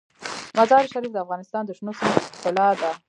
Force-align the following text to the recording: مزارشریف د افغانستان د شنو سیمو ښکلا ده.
مزارشریف 0.57 1.11
د 1.13 1.17
افغانستان 1.25 1.61
د 1.65 1.69
شنو 1.77 1.91
سیمو 1.99 2.11
ښکلا 2.35 2.67
ده. 2.79 2.91